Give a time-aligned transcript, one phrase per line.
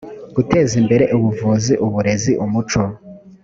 [0.35, 2.81] guteza imbere ubuvuzi uburezi umuco